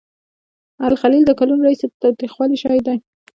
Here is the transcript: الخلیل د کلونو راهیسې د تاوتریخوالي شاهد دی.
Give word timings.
الخلیل 0.89 1.23
د 1.27 1.31
کلونو 1.39 1.65
راهیسې 1.65 1.85
د 1.89 1.93
تاوتریخوالي 2.03 2.57
شاهد 2.63 2.81
دی. 2.87 2.97